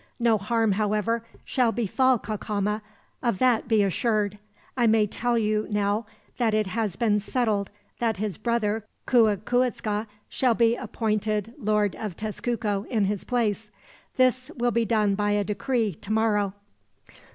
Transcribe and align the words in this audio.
No 0.19 0.39
harm, 0.39 0.71
however, 0.71 1.23
shall 1.45 1.71
befall 1.71 2.17
Cacama, 2.17 2.81
of 3.21 3.37
that 3.37 3.67
be 3.67 3.83
assured. 3.83 4.39
I 4.75 4.87
may 4.87 5.05
tell 5.05 5.37
you, 5.37 5.67
now, 5.69 6.07
that 6.39 6.55
it 6.55 6.65
has 6.65 6.95
been 6.95 7.19
settled 7.19 7.69
that 7.99 8.17
his 8.17 8.39
brother 8.39 8.83
Cuicuitzca 9.05 10.07
shall 10.27 10.55
be 10.55 10.75
appointed 10.75 11.53
Lord 11.59 11.95
of 11.97 12.17
Tezcuco 12.17 12.87
in 12.87 13.05
his 13.05 13.23
place. 13.23 13.69
This 14.15 14.49
will 14.57 14.71
be 14.71 14.85
done 14.85 15.13
by 15.13 15.33
a 15.33 15.43
decree, 15.43 15.93
tomorrow." 15.93 16.55